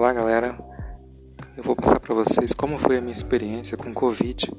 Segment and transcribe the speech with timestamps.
[0.00, 0.58] Olá, galera.
[1.54, 4.50] Eu vou passar para vocês como foi a minha experiência com Covid.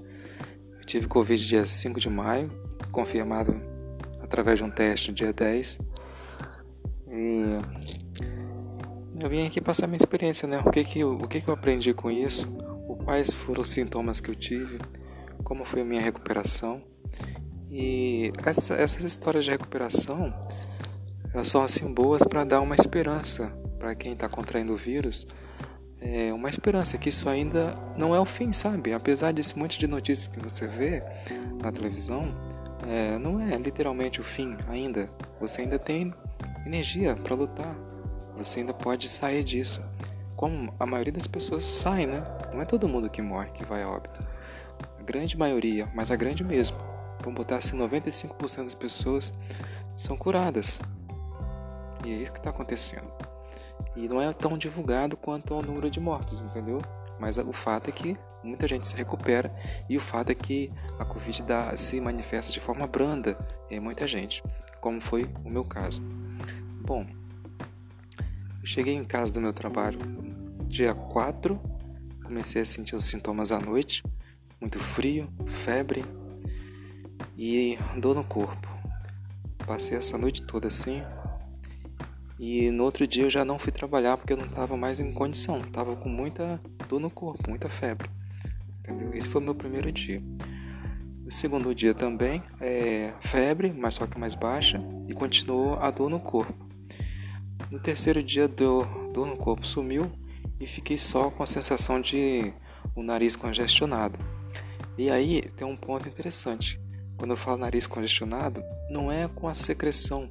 [0.77, 2.51] Eu tive Covid dia 5 de maio,
[2.91, 3.59] confirmado
[4.21, 5.79] através de um teste dia 10.
[7.09, 7.57] E
[9.19, 10.61] eu vim aqui passar minha experiência, né?
[10.63, 12.47] O que que eu, o que que eu aprendi com isso?
[13.03, 14.77] Quais foram os sintomas que eu tive?
[15.43, 16.83] Como foi a minha recuperação?
[17.71, 20.31] E essa, essas histórias de recuperação
[21.33, 25.25] elas são assim boas para dar uma esperança para quem está contraindo o vírus,
[25.99, 28.93] é uma esperança que isso ainda não é o fim, sabe?
[28.93, 31.01] Apesar desse monte de notícias que você vê
[31.59, 32.27] na televisão,
[32.87, 35.09] é, não é literalmente o fim ainda.
[35.39, 36.13] Você ainda tem
[36.63, 37.75] energia para lutar.
[38.37, 39.81] Você ainda pode sair disso.
[40.35, 42.23] Como a maioria das pessoas sai, né?
[42.53, 44.23] Não é todo mundo que morre que vai a óbito.
[44.99, 46.77] A grande maioria, mas a grande mesmo.
[47.23, 49.33] Vamos botar assim, 95% das pessoas
[49.97, 50.79] são curadas.
[52.05, 53.30] E é isso que está acontecendo.
[53.95, 56.81] E não é tão divulgado quanto ao número de mortos, entendeu?
[57.19, 59.53] Mas o fato é que muita gente se recupera
[59.89, 63.37] e o fato é que a Covid dá, se manifesta de forma branda
[63.69, 64.43] em muita gente,
[64.79, 66.01] como foi o meu caso.
[66.81, 67.05] Bom,
[68.59, 69.99] eu cheguei em casa do meu trabalho
[70.67, 71.59] dia 4,
[72.23, 74.01] comecei a sentir os sintomas à noite,
[74.59, 76.05] muito frio, febre
[77.37, 78.67] e dor no corpo.
[79.67, 81.03] Passei essa noite toda assim,
[82.43, 85.13] e no outro dia eu já não fui trabalhar porque eu não estava mais em
[85.13, 85.61] condição.
[85.61, 88.09] Estava com muita dor no corpo, muita febre.
[88.79, 89.13] Entendeu?
[89.13, 90.23] Esse foi o meu primeiro dia.
[91.23, 96.09] O segundo dia também é febre, mas só que mais baixa, e continuou a dor
[96.09, 96.67] no corpo.
[97.69, 100.11] No terceiro dia, dor, dor no corpo sumiu
[100.59, 102.51] e fiquei só com a sensação de
[102.95, 104.17] o nariz congestionado.
[104.97, 106.81] E aí tem um ponto interessante.
[107.19, 110.27] Quando eu falo nariz congestionado, não é com a secreção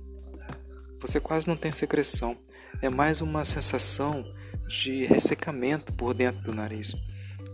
[1.00, 2.36] você quase não tem secreção.
[2.82, 4.24] É mais uma sensação
[4.68, 6.94] de ressecamento por dentro do nariz.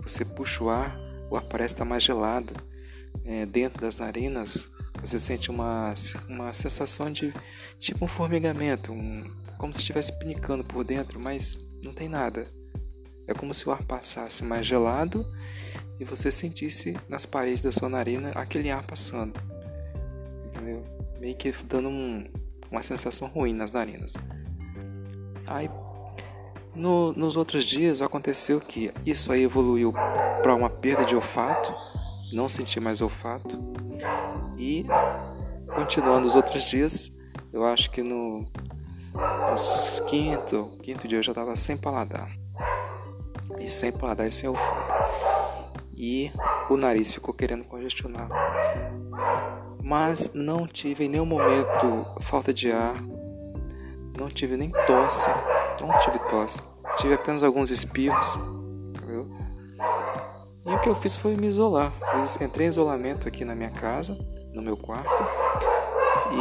[0.02, 0.98] Você puxa o ar,
[1.30, 2.54] o ar parece estar mais gelado.
[3.24, 4.68] É, dentro das narinas,
[5.00, 5.94] você sente uma,
[6.28, 7.32] uma sensação de
[7.78, 9.24] tipo um formigamento, um,
[9.58, 12.46] como se estivesse pinicando por dentro, mas não tem nada.
[13.26, 15.26] É como se o ar passasse mais gelado
[15.98, 19.40] e você sentisse nas paredes da sua narina aquele ar passando.
[20.46, 20.84] Entendeu?
[21.18, 22.28] Meio que dando um,
[22.76, 24.14] uma sensação ruim nas narinas.
[25.46, 25.70] Aí,
[26.74, 29.92] no, nos outros dias aconteceu que isso aí evoluiu
[30.42, 31.74] para uma perda de olfato,
[32.32, 33.58] não senti mais olfato,
[34.58, 34.84] e
[35.74, 37.10] continuando os outros dias,
[37.50, 38.40] eu acho que no,
[39.14, 42.30] no quinto, quinto dia eu já estava sem paladar,
[43.58, 44.94] e sem paladar e sem olfato,
[45.96, 46.30] e
[46.68, 48.28] o nariz ficou querendo congestionar
[49.86, 52.96] mas não tive em nenhum momento falta de ar,
[54.18, 55.30] não tive nem tosse,
[55.80, 56.60] não tive tosse,
[56.96, 58.36] tive apenas alguns espirros,
[58.88, 59.30] entendeu?
[60.66, 61.92] E o que eu fiz foi me isolar.
[62.40, 64.18] Entrei em isolamento aqui na minha casa,
[64.52, 65.24] no meu quarto,
[66.32, 66.40] e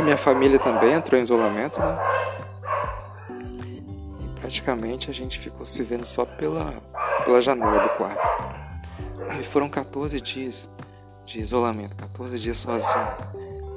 [0.00, 1.96] a minha família também entrou em isolamento, né?
[3.30, 6.72] E praticamente a gente ficou se vendo só pela,
[7.24, 8.28] pela janela do quarto.
[9.38, 10.68] E foram 14 dias
[11.30, 13.06] de isolamento, 14 dias sozinho,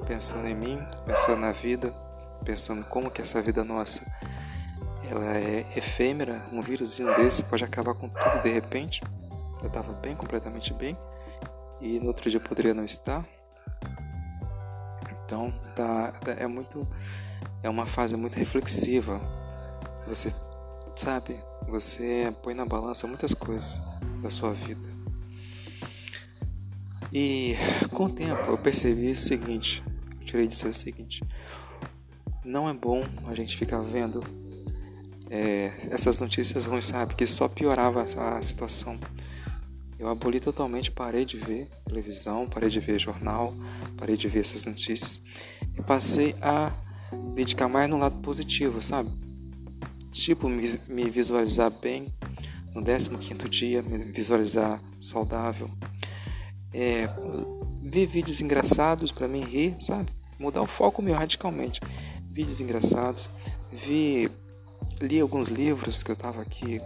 [0.07, 1.93] pensando em mim, pensando na vida,
[2.43, 4.01] pensando como que essa vida nossa
[5.09, 9.03] ela é efêmera, um vírusinho desse pode acabar com tudo de repente.
[9.61, 10.97] Eu estava bem, completamente bem,
[11.79, 13.23] e no outro dia poderia não estar.
[15.25, 16.87] Então, tá, tá, é muito
[17.61, 19.21] é uma fase muito reflexiva.
[20.07, 20.33] Você
[20.95, 23.81] sabe, você põe na balança muitas coisas
[24.21, 25.02] da sua vida.
[27.13, 27.55] E
[27.91, 29.83] com o tempo eu percebi o seguinte,
[30.25, 31.23] tirei disso o seguinte,
[32.43, 34.23] não é bom a gente ficar vendo
[35.29, 38.99] é, essas notícias ruins, sabe, que só piorava a situação.
[39.99, 43.53] Eu aboli totalmente, parei de ver televisão, parei de ver jornal,
[43.95, 45.21] parei de ver essas notícias
[45.77, 46.71] e passei a
[47.35, 49.11] dedicar mais no lado positivo, sabe?
[50.11, 52.11] Tipo, me, me visualizar bem
[52.73, 53.09] no 15
[53.49, 55.69] dia, me visualizar saudável,
[56.73, 57.09] é,
[57.81, 60.09] ver vídeos engraçados para mim rir, sabe?
[60.39, 61.79] Mudar o foco meu radicalmente.
[62.31, 63.29] Vídeos engraçados,
[63.71, 64.31] vi,
[64.99, 66.81] li alguns livros que eu estava aqui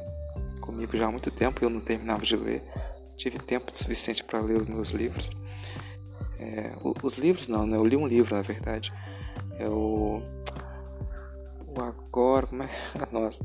[0.60, 2.62] comigo já há muito tempo e eu não terminava de ler.
[3.16, 5.30] Tive tempo suficiente para ler os meus livros.
[6.40, 7.78] É, os livros não, né?
[7.78, 8.94] Eu li um livro, na verdade.
[9.58, 10.22] É o.
[11.66, 12.46] O Agora.
[12.48, 12.70] Como é?
[13.12, 13.44] Nossa.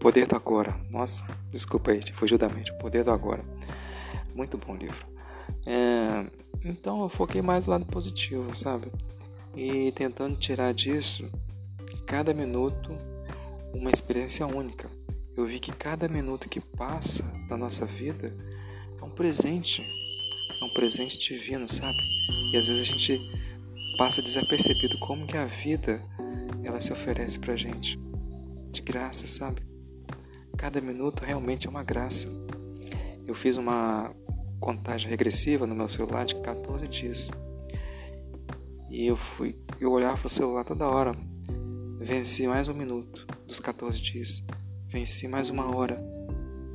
[0.00, 0.74] Poder do Agora.
[0.90, 2.72] Nossa, desculpa aí, fugiu da mente.
[2.72, 3.44] O Poder do Agora.
[4.34, 5.06] Muito bom livro.
[5.66, 6.26] É,
[6.64, 8.90] então eu foquei mais no lado positivo, sabe?
[9.54, 11.30] E tentando tirar disso
[12.06, 12.96] cada minuto
[13.74, 14.90] uma experiência única.
[15.36, 18.34] Eu vi que cada minuto que passa na nossa vida
[19.00, 21.98] é um presente, é um presente divino, sabe?
[22.52, 23.20] E às vezes a gente
[23.98, 26.02] passa desapercebido como que a vida
[26.64, 27.98] ela se oferece pra gente
[28.72, 29.69] de graça, sabe?
[30.60, 32.28] Cada minuto realmente é uma graça.
[33.26, 34.14] Eu fiz uma
[34.60, 37.30] contagem regressiva no meu celular de 14 dias.
[38.90, 41.16] E eu fui, eu olhava pro celular toda hora.
[41.98, 44.44] Venci mais um minuto dos 14 dias.
[44.86, 45.98] Venci mais uma hora.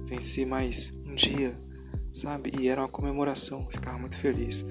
[0.07, 1.55] Venci mais um dia,
[2.11, 2.53] sabe?
[2.59, 4.65] E era uma comemoração, ficava muito feliz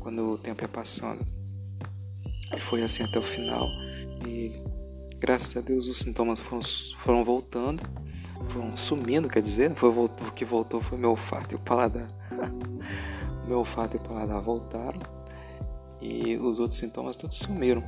[0.00, 1.22] quando o tempo ia passando.
[2.56, 3.68] E foi assim até o final.
[4.26, 4.52] E
[5.18, 6.62] graças a Deus os sintomas foram,
[6.96, 7.82] foram voltando,
[8.48, 12.08] foram sumindo, quer dizer, foi, o que voltou foi meu olfato e o paladar.
[13.46, 15.00] meu olfato e o paladar voltaram
[16.00, 17.82] e os outros sintomas todos sumiram.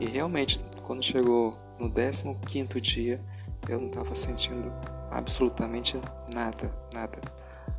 [0.00, 3.20] E realmente, quando chegou no 15 dia,
[3.68, 4.72] eu não estava sentindo
[5.10, 6.00] absolutamente
[6.32, 7.18] nada, nada.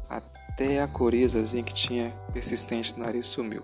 [0.10, 3.62] Até a corizazinha que tinha persistente no nariz sumiu.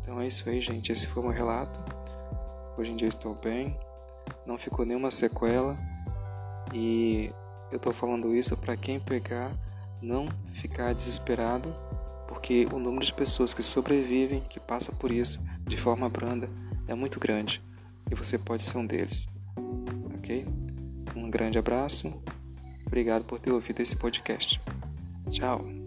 [0.00, 0.90] Então é isso aí, gente.
[0.90, 1.78] Esse foi o meu relato.
[2.76, 3.78] Hoje em dia estou bem,
[4.46, 5.76] não ficou nenhuma sequela
[6.72, 7.32] e
[7.70, 9.52] eu estou falando isso para quem pegar
[10.00, 11.74] não ficar desesperado,
[12.26, 16.48] porque o número de pessoas que sobrevivem, que passam por isso de forma branda,
[16.86, 17.62] é muito grande
[18.10, 19.26] e você pode ser um deles.
[20.18, 20.46] Ok?
[21.16, 22.12] Um grande abraço.
[22.86, 24.60] Obrigado por ter ouvido esse podcast.
[25.28, 25.77] Tchau.